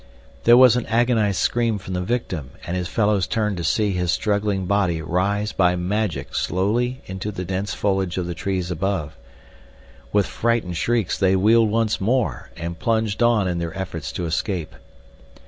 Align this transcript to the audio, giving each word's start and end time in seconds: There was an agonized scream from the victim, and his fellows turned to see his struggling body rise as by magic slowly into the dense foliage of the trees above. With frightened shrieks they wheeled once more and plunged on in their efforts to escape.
There 0.45 0.57
was 0.57 0.75
an 0.75 0.87
agonized 0.87 1.37
scream 1.37 1.77
from 1.77 1.93
the 1.93 2.01
victim, 2.01 2.49
and 2.65 2.75
his 2.75 2.87
fellows 2.87 3.27
turned 3.27 3.57
to 3.57 3.63
see 3.63 3.91
his 3.91 4.11
struggling 4.11 4.65
body 4.65 4.99
rise 4.99 5.49
as 5.51 5.53
by 5.53 5.75
magic 5.75 6.33
slowly 6.33 7.03
into 7.05 7.31
the 7.31 7.45
dense 7.45 7.75
foliage 7.75 8.17
of 8.17 8.25
the 8.25 8.33
trees 8.33 8.71
above. 8.71 9.15
With 10.11 10.25
frightened 10.25 10.77
shrieks 10.77 11.19
they 11.19 11.35
wheeled 11.35 11.69
once 11.69 12.01
more 12.01 12.49
and 12.57 12.79
plunged 12.79 13.21
on 13.21 13.47
in 13.47 13.59
their 13.59 13.77
efforts 13.77 14.11
to 14.13 14.25
escape. 14.25 14.73